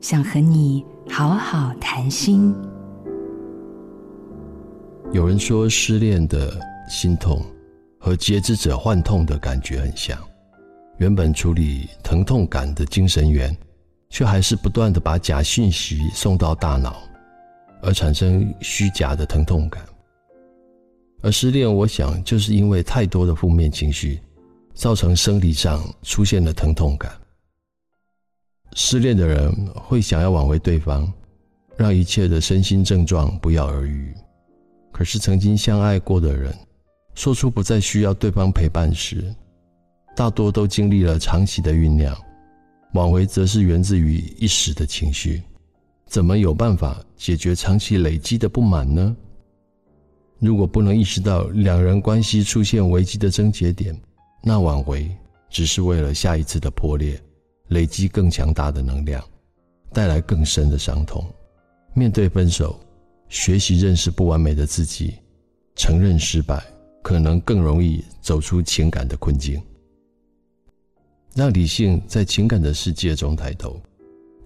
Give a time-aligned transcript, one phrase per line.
[0.00, 2.54] 想和你好好谈心。
[5.12, 7.44] 有人说，失恋的心痛
[7.98, 10.18] 和截肢者幻痛的感觉很像。
[10.96, 13.54] 原本处理疼痛感的精神源，
[14.08, 16.96] 却还是不断地把假讯息送到大脑，
[17.82, 19.84] 而产生虚假的疼痛感。
[21.20, 24.18] 而失恋，我想就是因为太多的负面情绪，
[24.72, 27.12] 造成生理上出现了疼痛感。
[28.74, 31.12] 失恋的人会想要挽回对方，
[31.76, 34.14] 让一切的身心症状不药而愈。
[34.92, 36.54] 可是曾经相爱过的人，
[37.14, 39.34] 说出不再需要对方陪伴时，
[40.14, 42.16] 大多都经历了长期的酝酿。
[42.94, 45.42] 挽回则是源自于一时的情绪，
[46.06, 49.16] 怎么有办法解决长期累积的不满呢？
[50.40, 53.96] 如果不能意识到两人关系出现危机的症结点，
[54.42, 55.08] 那挽回
[55.48, 57.20] 只是为了下一次的破裂，
[57.70, 59.20] 累积更强大的能量，
[59.92, 61.24] 带来更深的伤痛。
[61.94, 62.78] 面对分手，
[63.28, 65.14] 学习认识不完美的自己，
[65.74, 66.62] 承认失败，
[67.02, 69.60] 可能更容易走出情感的困境。
[71.34, 73.80] 让理性在情感的世界中抬头，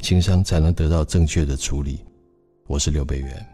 [0.00, 2.00] 情商才能得到正确的处理。
[2.66, 3.46] 我是刘北元。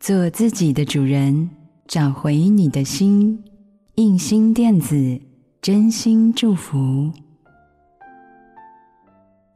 [0.00, 1.48] 做自己的主人，
[1.86, 3.42] 找回你的心。
[3.94, 5.20] 印心电子，
[5.62, 7.12] 真心祝福。